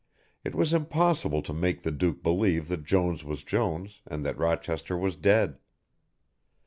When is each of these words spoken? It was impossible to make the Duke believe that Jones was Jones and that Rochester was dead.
It 0.43 0.55
was 0.55 0.73
impossible 0.73 1.43
to 1.43 1.53
make 1.53 1.83
the 1.83 1.91
Duke 1.91 2.23
believe 2.23 2.69
that 2.69 2.85
Jones 2.85 3.23
was 3.23 3.43
Jones 3.43 4.01
and 4.07 4.25
that 4.25 4.35
Rochester 4.35 4.97
was 4.97 5.15
dead. 5.15 5.59